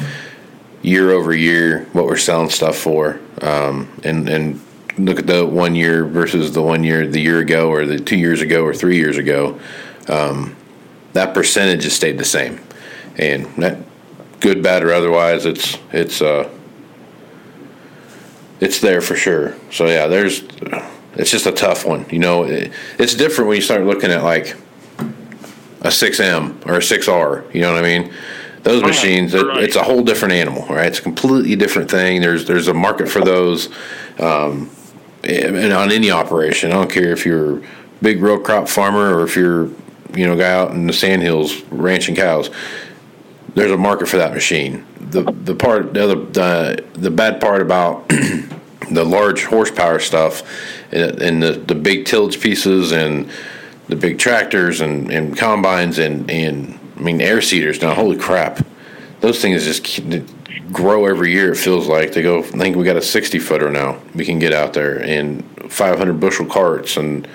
[0.82, 4.60] year over year what we're selling stuff for, um, and and
[4.96, 8.16] look at the one year versus the one year the year ago or the two
[8.16, 9.58] years ago or three years ago,
[10.08, 10.56] um,
[11.12, 12.60] that percentage has stayed the same,
[13.16, 13.78] and that
[14.40, 16.48] good, bad, or otherwise, it's it's uh
[18.64, 19.54] it's there for sure.
[19.70, 20.42] So yeah, there's
[21.16, 22.06] it's just a tough one.
[22.10, 24.56] You know, it, it's different when you start looking at like
[25.82, 27.54] a 6M or a 6R.
[27.54, 28.12] You know what I mean?
[28.62, 29.62] Those machines, it, right.
[29.62, 30.86] it's a whole different animal, right?
[30.86, 32.22] It's a completely different thing.
[32.22, 33.68] There's there's a market for those,
[34.18, 34.70] um,
[35.22, 36.70] and on any operation.
[36.70, 37.62] I don't care if you're a
[38.00, 39.66] big row crop farmer or if you're
[40.14, 42.48] you know guy out in the sandhills ranching cows.
[43.54, 44.84] There's a market for that machine.
[44.98, 48.08] The the part the other the, the bad part about
[48.90, 50.42] the large horsepower stuff
[50.92, 53.30] and and the, the big tillage pieces and
[53.88, 58.64] the big tractors and, and combines and, and I mean air seeders now holy crap.
[59.20, 60.02] Those things just
[60.72, 62.12] grow every year it feels like.
[62.12, 65.00] They go I think we got a 60 footer now we can get out there
[65.00, 67.28] and 500 bushel carts and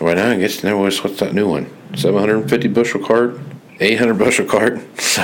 [0.00, 1.70] right now I guess now what's what's that new one?
[1.94, 3.38] 750 bushel cart
[3.80, 5.22] 800 bushel cart so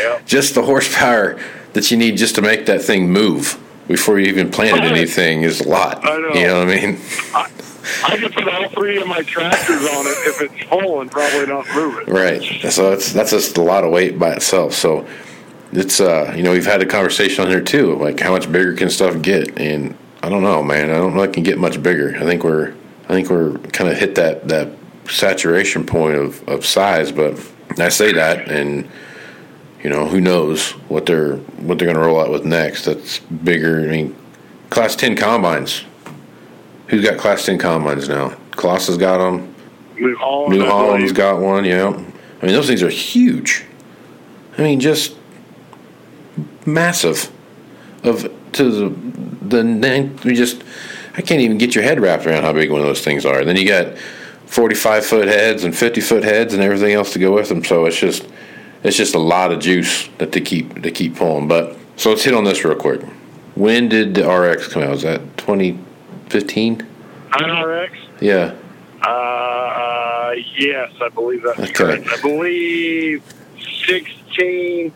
[0.00, 0.20] Yeah.
[0.26, 1.38] just the horsepower
[1.72, 5.60] that you need just to make that thing move before you even planted anything is
[5.60, 6.04] a lot.
[6.04, 6.32] I know.
[6.34, 6.98] You know what I mean?
[8.04, 11.46] I could put all three of my tractors on it if it's full and probably
[11.46, 12.08] not move it.
[12.08, 12.42] Right.
[12.70, 14.74] So that's that's just a lot of weight by itself.
[14.74, 15.06] So
[15.72, 18.74] it's uh you know we've had a conversation on here too like how much bigger
[18.74, 21.82] can stuff get and I don't know man I don't know it can get much
[21.82, 22.14] bigger.
[22.16, 24.68] I think we're I think we're kind of hit that that
[25.08, 27.10] saturation point of of size.
[27.10, 27.38] But
[27.78, 28.88] I say that and
[29.82, 32.84] you know who knows what they're what they're going to roll out with next.
[32.84, 33.80] That's bigger.
[33.80, 34.16] I mean,
[34.70, 35.84] class ten combines.
[36.88, 38.36] Who's got class ten combines now?
[38.52, 39.54] Colossus got them.
[39.96, 40.58] New Holland.
[40.58, 41.64] New Holland's got one.
[41.64, 43.64] Yeah, I mean those things are huge.
[44.56, 45.16] I mean just
[46.66, 47.30] massive.
[48.02, 48.88] Of to the
[49.42, 50.62] the we just
[51.16, 53.44] I can't even get your head wrapped around how big one of those things are.
[53.44, 53.96] Then you got
[54.48, 57.62] forty five foot heads and fifty foot heads and everything else to go with them.
[57.64, 58.26] So it's just
[58.82, 61.46] it's just a lot of juice that they keep they keep pulling.
[61.48, 63.00] But so let's hit on this real quick.
[63.54, 64.90] When did the RX come out?
[64.90, 65.78] Was that twenty
[66.28, 66.86] fifteen?
[67.30, 67.90] 8RX.
[68.22, 68.54] Yeah.
[69.02, 71.72] Uh, yes, I believe that's Okay.
[71.72, 72.08] correct.
[72.10, 73.22] I believe
[73.86, 74.90] 16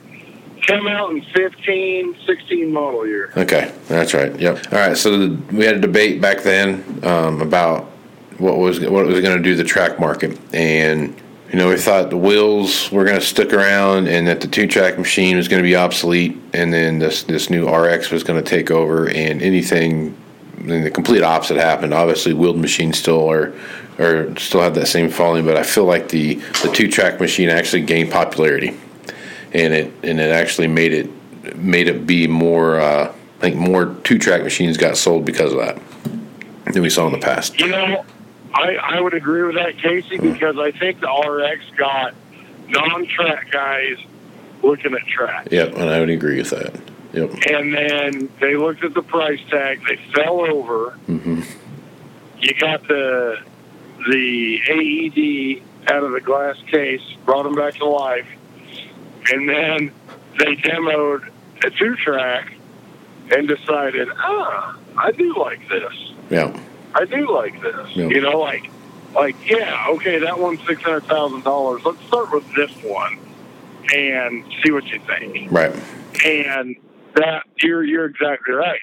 [0.62, 3.33] came out in 15, 16 model year.
[3.37, 4.35] Okay, that's right.
[4.41, 4.73] Yep.
[4.73, 4.97] All right.
[4.97, 7.92] So the, we had a debate back then um, about
[8.38, 11.16] what was what was going to do the track market, and
[11.51, 14.66] you know we thought the wheels were going to stick around, and that the two
[14.66, 18.42] track machine was going to be obsolete, and then this this new RX was going
[18.42, 20.16] to take over, and anything.
[20.59, 21.92] And the complete opposite happened.
[21.92, 23.53] Obviously, wheeled machines still are,
[23.99, 27.49] or still have that same following, but I feel like the the two track machine
[27.49, 28.77] actually gained popularity
[29.55, 32.81] and it and it actually made it made it be more.
[32.81, 35.79] Uh, I think more two track machines got sold because of that
[36.73, 37.59] than we saw in the past.
[37.59, 38.05] You know,
[38.55, 42.15] I, I would agree with that, Casey, because I think the RX got
[42.69, 43.97] non track guys
[44.62, 45.49] looking at track.
[45.51, 46.75] Yep, and I would agree with that.
[47.12, 47.31] Yep.
[47.51, 50.91] And then they looked at the price tag, they fell over.
[51.07, 51.43] hmm
[52.41, 53.38] You got the
[54.09, 55.62] the AED
[55.93, 58.27] out of the glass case, brought them back to life,
[59.31, 59.93] and then
[60.38, 61.31] they demoed
[61.65, 62.53] a two track
[63.31, 66.12] and decided, ah, I do like this.
[66.31, 66.59] Yeah.
[66.95, 67.97] I do like this.
[67.97, 68.09] Yeah.
[68.09, 68.71] You know, like,
[69.15, 71.83] like yeah, okay, that one's six hundred thousand dollars.
[71.85, 73.19] Let's start with this one
[73.95, 75.51] and see what you think.
[75.51, 75.75] Right.
[76.25, 76.77] And
[77.15, 78.81] that you're you're exactly right.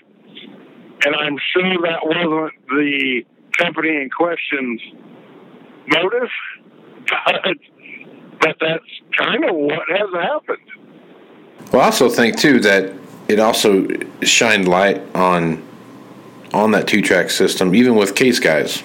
[1.05, 3.25] And I'm sure that wasn't the
[3.57, 4.81] company in question's
[5.87, 6.29] motive,
[7.09, 7.57] but
[8.41, 8.85] but that's
[9.17, 10.57] kind of what has happened.
[11.71, 12.93] Well, I also think too that
[13.27, 13.87] it also
[14.23, 15.63] shined light on
[16.53, 18.83] on that two track system, even with case guys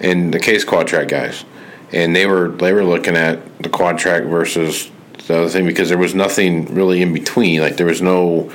[0.00, 1.44] and the case quad track guys,
[1.92, 4.90] and they were they were looking at the quad track versus
[5.26, 7.60] the other thing because there was nothing really in between.
[7.60, 8.50] Like there was no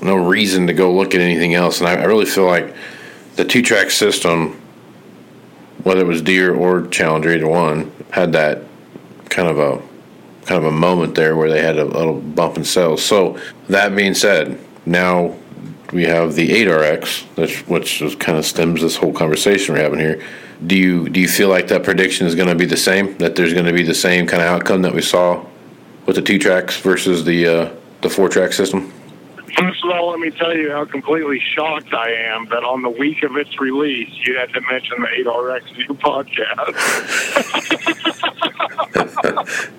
[0.00, 2.74] no reason to go look at anything else, and I, I really feel like
[3.36, 4.60] the two track system,
[5.82, 8.62] whether it was Deere or Challenger, either one, had that
[9.28, 9.82] kind of a
[10.46, 13.04] kind of a moment there where they had a little bump in sales.
[13.04, 15.36] So that being said, now
[15.92, 20.22] we have the 8RX, which, which kind of stems this whole conversation we're having here.
[20.66, 23.16] Do you do you feel like that prediction is going to be the same?
[23.18, 25.46] That there's going to be the same kind of outcome that we saw
[26.04, 27.70] with the two tracks versus the uh,
[28.00, 28.92] the four track system?
[29.56, 32.90] First of all, let me tell you how completely shocked I am that on the
[32.90, 36.74] week of its release, you had to mention the 8RX new podcast.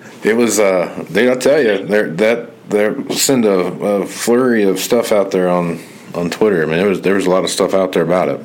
[0.22, 0.60] It was.
[0.60, 5.30] Uh, they, I'll tell you, there that there send a, a flurry of stuff out
[5.30, 5.80] there on
[6.14, 6.62] on Twitter.
[6.62, 8.40] I mean, there was there was a lot of stuff out there about it.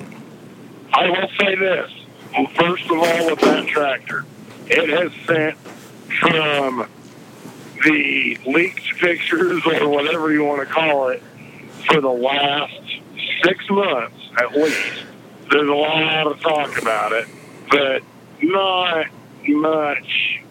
[0.93, 1.91] I will say this.
[2.55, 4.25] First of all, with that tractor,
[4.67, 5.57] it has sent
[6.19, 6.89] from
[7.83, 11.21] the leaked pictures or whatever you want to call it
[11.87, 12.73] for the last
[13.43, 15.05] six months at least.
[15.51, 17.27] There's a lot of talk about it,
[17.69, 18.01] but
[18.41, 19.07] not
[19.47, 20.41] much.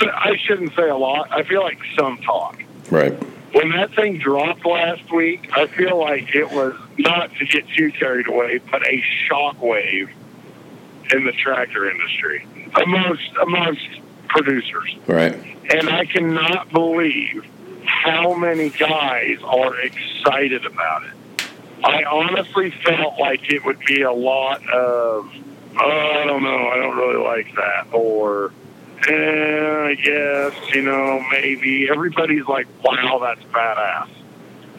[0.00, 1.28] I shouldn't say a lot.
[1.32, 3.20] I feel like some talk Right.
[3.52, 7.92] When that thing dropped last week, I feel like it was not to get too
[7.92, 10.10] carried away, but a shockwave
[11.12, 13.88] in the tractor industry amongst amongst
[14.28, 14.96] producers.
[15.06, 15.34] Right.
[15.72, 17.46] And I cannot believe
[17.84, 21.12] how many guys are excited about it.
[21.84, 25.30] I honestly felt like it would be a lot of,
[25.78, 28.52] oh, I don't know, I don't really like that, or,
[29.08, 31.88] eh, I guess, you know, maybe.
[31.90, 34.08] Everybody's like, wow, that's badass.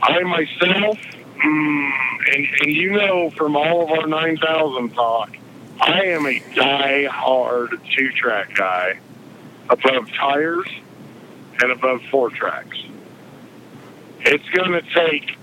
[0.02, 1.92] I myself, mm,
[2.34, 5.36] and, and you know from all of our 9,000 talk,
[5.80, 9.00] I am a die-hard two-track guy
[9.70, 10.68] above tires
[11.62, 12.78] and above four tracks.
[14.22, 15.38] It's going to take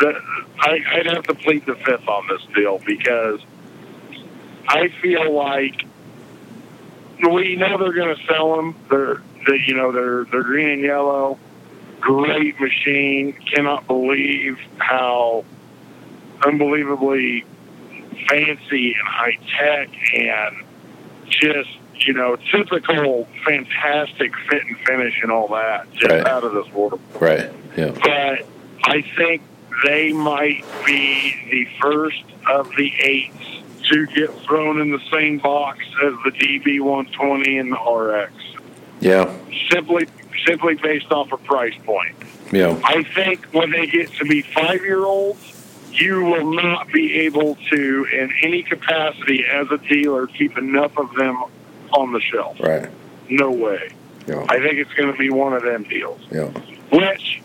[0.00, 0.20] the.
[0.58, 3.40] I, I'd have to plead the fifth on this deal because
[4.68, 5.84] I feel like
[7.22, 8.74] we know they're going to sell them.
[8.90, 11.38] They're, they, you know, they're they're green and yellow.
[12.00, 13.32] Great machine.
[13.52, 15.44] Cannot believe how
[16.44, 17.44] unbelievably
[18.28, 20.56] fancy and high tech and
[21.28, 21.70] just
[22.06, 25.90] you know typical fantastic fit and finish and all that.
[25.94, 26.26] Just Right.
[26.26, 27.50] out of this world Right.
[27.76, 27.90] Yeah.
[27.90, 28.46] but
[28.84, 29.42] I think
[29.84, 35.80] they might be the first of the eights to get thrown in the same box
[36.04, 38.32] as the DB 120 and the RX,
[39.00, 39.32] Yeah.
[39.70, 40.06] simply
[40.46, 42.14] simply based off a price point.
[42.52, 42.78] Yeah.
[42.84, 45.40] I think when they get to be five year olds,
[45.92, 51.12] you will not be able to, in any capacity as a dealer, keep enough of
[51.14, 51.42] them
[51.92, 52.60] on the shelf.
[52.60, 52.88] Right.
[53.28, 53.90] No way.
[54.28, 54.44] Yeah.
[54.48, 56.48] I think it's going to be one of them deals Yeah.
[56.90, 57.35] which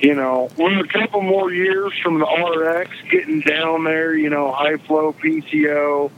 [0.00, 4.14] you know we're a couple more years from the RX getting down there.
[4.14, 6.10] You know, high flow PTO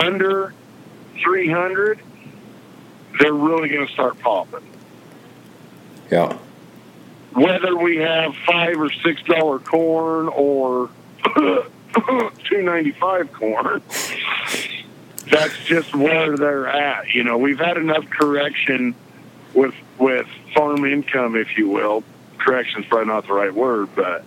[0.00, 0.54] under
[1.22, 2.00] 300.
[3.18, 4.66] They're really going to start popping.
[6.10, 6.38] Yeah.
[7.32, 10.90] Whether we have five or six dollar corn or
[11.34, 13.82] two ninety five corn,
[15.30, 17.12] that's just where they're at.
[17.12, 18.94] You know, we've had enough correction
[19.54, 22.02] with with farm income, if you will.
[22.48, 24.24] Correction's probably not the right word, but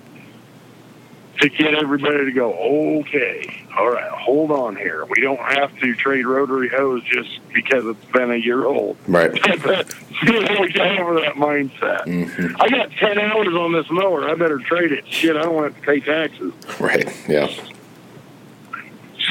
[1.40, 2.54] to get everybody to go,
[3.00, 5.06] okay, all right, hold on here.
[5.06, 8.98] We don't have to trade rotary hoes just because it's been a year old.
[9.08, 9.32] Right.
[9.34, 12.06] we got over that mindset.
[12.06, 12.62] Mm-hmm.
[12.62, 14.30] I got 10 hours on this mower.
[14.30, 15.12] I better trade it.
[15.12, 16.54] Shit, I don't want to pay taxes.
[16.80, 17.12] Right.
[17.28, 17.52] Yeah.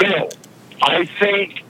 [0.00, 0.28] So,
[0.82, 1.62] I think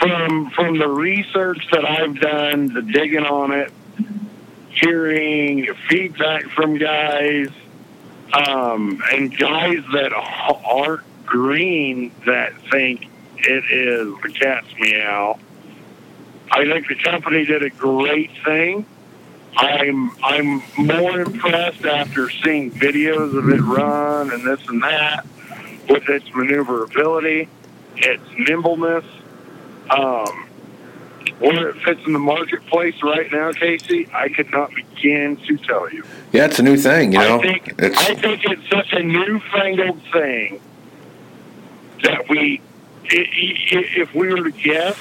[0.00, 3.72] from from the research that I've done, the digging on it,
[4.80, 7.48] hearing feedback from guys,
[8.32, 13.06] um, and guys that aren't green that think
[13.36, 15.38] it is the cat's meow.
[16.50, 18.86] I think the company did a great thing.
[19.56, 25.26] I'm I'm more impressed after seeing videos of it run and this and that
[25.88, 27.48] with its maneuverability,
[27.96, 29.04] its nimbleness,
[29.90, 30.47] um,
[31.40, 34.08] where it fits in the marketplace right now, Casey.
[34.12, 36.04] I could not begin to tell you.
[36.32, 37.38] Yeah, it's a new thing, you know.
[37.38, 40.60] I think it's I think it's such a newfangled thing
[42.02, 42.60] that we,
[43.04, 44.96] if we were to guess,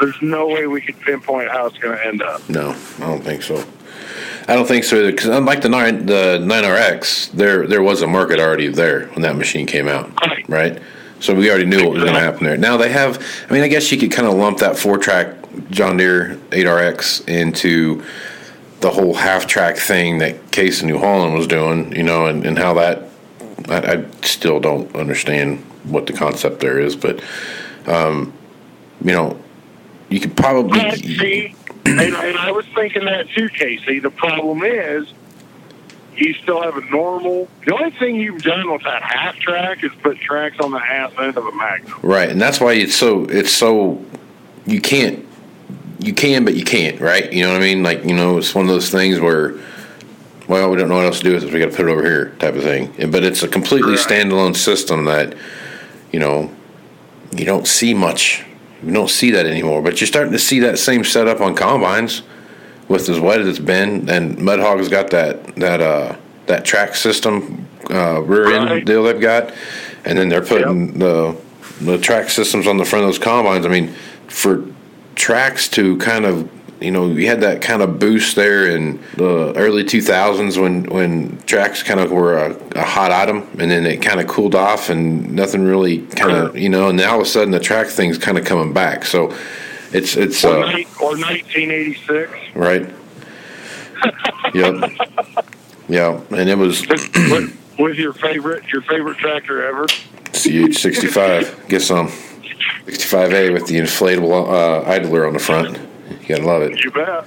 [0.00, 2.48] there's no way we could pinpoint how it's going to end up.
[2.48, 3.64] no, I don't think so.
[4.48, 5.08] I don't think so.
[5.10, 9.06] Because unlike uh, the nine the nine RX, there there was a market already there
[9.08, 10.48] when that machine came out, Right.
[10.48, 10.82] right?
[11.22, 12.56] So we already knew what was going to happen there.
[12.56, 13.24] Now they have.
[13.48, 15.36] I mean, I guess you could kind of lump that four track
[15.70, 18.02] John Deere 8RX into
[18.80, 22.44] the whole half track thing that Case in New Holland was doing, you know, and,
[22.44, 23.08] and how that.
[23.68, 27.22] I, I still don't understand what the concept there is, but
[27.86, 28.32] um,
[29.00, 29.40] you know,
[30.08, 30.80] you could probably.
[30.80, 31.54] But see,
[31.84, 34.00] and, and I was thinking that too, Casey.
[34.00, 35.12] The problem is,
[36.16, 37.48] you still have a normal.
[37.66, 41.18] The only thing you've done with that half track is put tracks on the half
[41.18, 41.98] end of a Magnum.
[42.02, 44.04] Right, and that's why it's so it's so
[44.66, 45.26] you can't
[45.98, 47.32] you can but you can't, right?
[47.32, 47.82] You know what I mean?
[47.82, 49.54] Like you know, it's one of those things where
[50.48, 51.52] well, we don't know what else to do with it.
[51.52, 52.92] We got to put it over here, type of thing.
[53.10, 54.06] But it's a completely Right.
[54.06, 55.34] standalone system that
[56.12, 56.50] you know
[57.34, 58.44] you don't see much.
[58.82, 59.80] You don't see that anymore.
[59.80, 62.22] But you're starting to see that same setup on combines
[62.92, 64.08] with as wet as it's been.
[64.08, 66.16] And Mud Hog's got that that uh
[66.46, 68.84] that track system uh, rear end Right.
[68.84, 69.52] deal they've got,
[70.04, 71.36] and then they're putting the
[71.80, 73.66] the track systems on the front of those combines.
[73.66, 73.94] I mean,
[74.28, 74.64] for
[75.16, 76.48] tracks to kind of
[76.80, 81.38] you know you had that kind of boost there in the early 2000s when when
[81.46, 84.88] tracks kind of were a, a hot item and then it kind of cooled off
[84.90, 87.86] and nothing really kind of you know and now all of a sudden the track
[87.86, 89.32] thing's kind of coming back so
[89.92, 92.30] it's it's Or, uh, ni- or 1986.
[92.54, 92.88] right
[94.54, 94.90] yep
[95.88, 99.86] yeah and it was with, with your favorite your favorite tractor ever.
[100.32, 102.08] CH65 get some
[102.86, 105.78] 65A with the inflatable uh, idler on the front
[106.22, 107.26] you gotta love it You bet.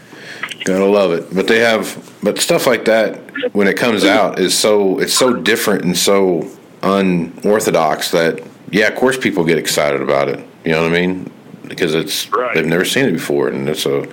[0.66, 1.32] Gotta love it.
[1.34, 3.20] But they have, but stuff like that
[3.54, 6.50] when it comes out is so it's so different and so
[6.82, 8.42] unorthodox that
[8.72, 10.40] yeah, of course people get excited about it.
[10.64, 11.32] You know what I mean?
[11.68, 12.54] Because it's Right.
[12.56, 14.08] they've never seen it before, and it's a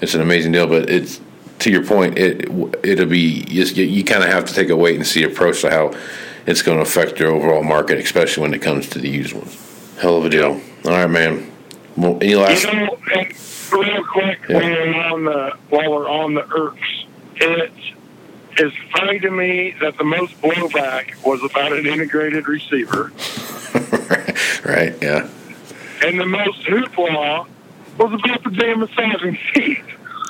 [0.00, 0.66] it's an amazing deal.
[0.66, 1.20] But it's
[1.60, 2.48] to your point, it
[2.82, 5.70] it'll be you, you kind of have to take a wait and see approach to
[5.70, 5.92] how
[6.46, 9.56] it's going to affect your overall market, especially when it comes to the used ones.
[10.00, 10.60] Hell of a deal.
[10.86, 11.50] All right, man.
[11.96, 12.64] Well, any last?
[12.64, 12.96] You know,
[13.72, 14.56] real quick, Yeah.
[14.56, 17.04] while we're on the while we're on the irks,
[17.36, 17.70] it
[18.58, 23.12] is funny to me that the most blowback was about an integrated receiver,
[24.64, 24.94] right?
[25.02, 25.28] Yeah.
[26.02, 27.46] And the most hoopla
[27.98, 29.82] was about the damn massaging seat.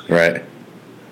[0.09, 0.45] Right.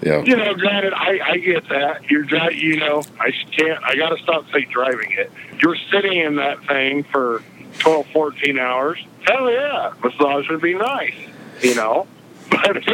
[0.03, 0.23] Yeah.
[0.23, 2.09] You know, granted, I, I get that.
[2.11, 5.31] You're dri you know, I can't, I got to stop say driving it.
[5.61, 7.43] You're sitting in that thing for
[7.81, 8.99] 12, 14 hours.
[9.27, 11.15] Hell yeah, massage would be nice,
[11.63, 12.07] you know.
[12.51, 12.87] But it's,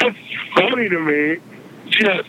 [0.00, 0.18] it's
[0.54, 1.36] funny to me,
[1.90, 2.28] just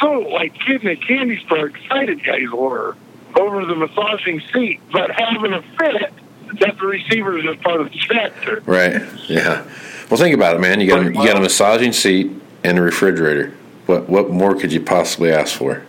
[0.00, 2.96] so like kid in a candy store excited guys were
[3.38, 6.12] over the massaging seat, but having a fit
[6.60, 8.62] that the receiver is just part of the tractor.
[8.66, 9.02] Right.
[9.28, 9.64] Yeah.
[10.10, 10.80] Well, think about it, man.
[10.80, 12.30] You got a, you got a massaging seat
[12.62, 13.54] and a refrigerator.
[13.86, 15.84] What what more could you possibly ask for?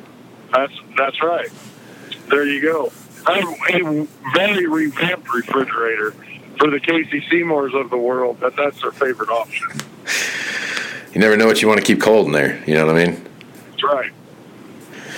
[0.54, 1.50] That's that's right.
[2.30, 2.92] There you go.
[3.28, 6.12] I have a very revamped refrigerator
[6.60, 8.40] for the Casey Seymours of the world.
[8.40, 9.70] That that's their favorite option.
[11.14, 12.62] You never know what you want to keep cold in there.
[12.68, 13.26] You know what I mean?
[13.72, 14.12] That's right.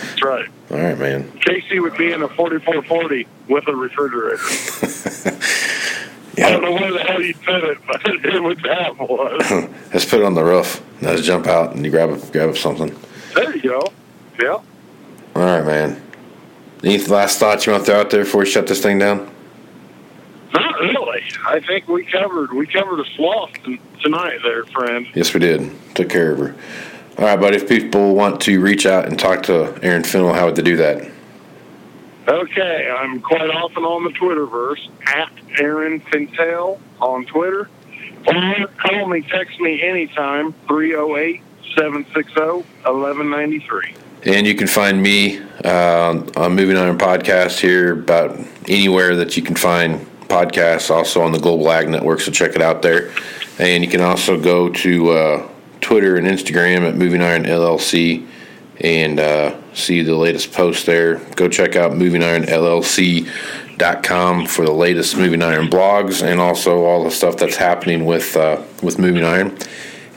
[0.02, 0.50] That's right.
[0.72, 1.32] All right, man.
[1.40, 4.38] Casey would be in a 4440 with a refrigerator.
[6.38, 6.48] yeah.
[6.48, 9.40] I don't know where the hell you'd fit it, but it would have one.
[9.94, 10.84] Let's put it on the roof.
[11.02, 12.96] Now just jump out and you grab a, grab something.
[13.36, 13.82] There you go.
[14.40, 14.54] Yeah.
[14.54, 14.64] All
[15.36, 16.02] right, man.
[16.84, 19.32] Any last thoughts you want to throw out there before we shut this thing down?
[20.54, 21.24] Not really.
[21.46, 23.52] I think we covered we covered a sloth
[24.02, 25.08] tonight, there, friend.
[25.16, 25.72] Yes, we did.
[25.96, 26.56] Took care of her.
[27.18, 27.56] All right, buddy.
[27.56, 30.78] If people want to reach out and talk to Aaron Fintel, how would they do
[30.78, 31.10] that?
[32.28, 37.70] Okay, I'm quite often on the Twitterverse at Aaron Fintel on Twitter.
[38.28, 41.42] Or call me, text me anytime, 308
[41.76, 42.42] 760
[42.86, 43.96] 1193.
[44.26, 49.42] And you can find me uh, on Moving Iron Podcast here about anywhere that you
[49.42, 53.12] can find podcasts, also on the Global Ag Network, so check it out there.
[53.58, 55.50] And you can also go to uh,
[55.88, 58.28] Twitter and Instagram at Moving Iron LLC
[58.82, 61.16] and uh, see the latest post there.
[61.36, 67.38] Go check out movingironllc.com for the latest Moving Iron blogs and also all the stuff
[67.38, 69.58] that's happening with uh, with Moving Iron.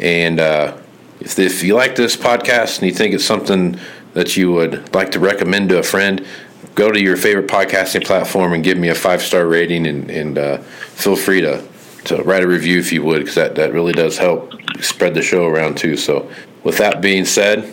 [0.01, 0.77] And uh,
[1.21, 3.79] if, if you like this podcast and you think it's something
[4.15, 6.27] that you would like to recommend to a friend,
[6.75, 10.37] go to your favorite podcasting platform and give me a five star rating and, and
[10.37, 11.65] uh, feel free to,
[12.05, 15.23] to write a review if you would because that, that really does help spread the
[15.23, 15.97] show around too.
[15.97, 16.31] So,
[16.65, 17.65] with that being said,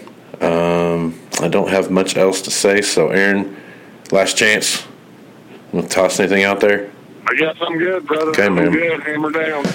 [0.41, 2.81] um, I don't have much else to say.
[2.81, 3.55] So, Aaron,
[4.11, 4.85] last chance.
[5.71, 6.89] Want to toss anything out there?
[7.27, 8.31] I guess I'm good, brother.
[8.31, 8.71] Okay, I'm man.
[8.71, 9.03] good.
[9.03, 9.65] Hammer down.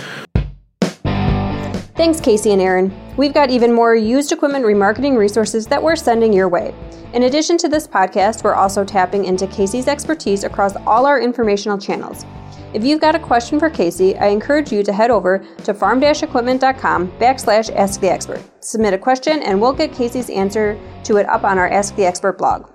[1.94, 2.90] Thanks, Casey and Aaron.
[3.18, 6.74] We've got even more used equipment remarketing resources that we're sending your way.
[7.12, 11.76] In addition to this podcast, we're also tapping into Casey's expertise across all our informational
[11.76, 12.24] channels.
[12.73, 17.12] If you've got a question for Casey, I encourage you to head over to farm-equipment.com
[17.18, 18.43] backslash ask the expert.
[18.61, 22.07] Submit a question and we'll get Casey's answer to it up on our Ask the
[22.07, 22.70] Expert blog.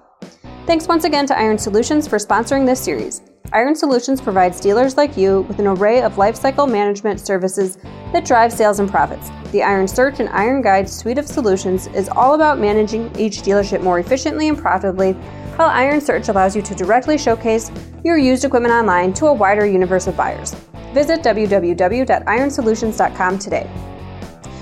[0.68, 3.24] Thanks once again to Iron Solutions for sponsoring this series.
[3.54, 7.78] Iron Solutions provides dealers like you with an array of lifecycle management services
[8.12, 9.32] that drive sales and profits.
[9.52, 13.82] The Iron Search and Iron Guide suite of solutions is all about managing each dealership
[13.82, 15.16] more efficiently and profitably,
[15.58, 17.70] while Iron Search allows you to directly showcase
[18.04, 20.56] your used equipment online to a wider universe of buyers.
[20.94, 23.70] Visit www.ironsolutions.com today.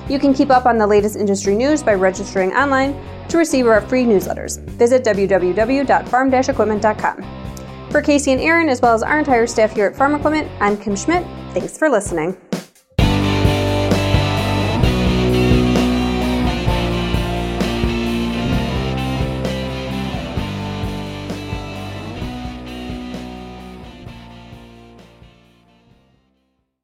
[0.09, 3.79] You can keep up on the latest industry news by registering online to receive our
[3.81, 4.59] free newsletters.
[4.71, 7.91] Visit www.farm-equipment.com.
[7.91, 10.77] For Casey and Aaron, as well as our entire staff here at Farm Equipment, I'm
[10.77, 11.25] Kim Schmidt.
[11.53, 12.35] Thanks for listening.